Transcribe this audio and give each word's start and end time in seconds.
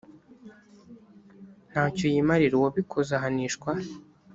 ntacyo 1.71 2.05
yimarira 2.13 2.53
uwabikoze 2.57 3.11
ahanishwa 3.19 3.71